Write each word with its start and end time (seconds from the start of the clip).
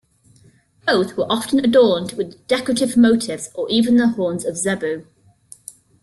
Both 0.87 1.15
were 1.15 1.31
often 1.31 1.59
adorned 1.59 2.13
with 2.13 2.47
decorative 2.47 2.97
motifs 2.97 3.49
or 3.53 3.69
even 3.69 3.97
the 3.97 4.07
horns 4.07 4.45
of 4.45 4.57
zebu. 4.57 5.05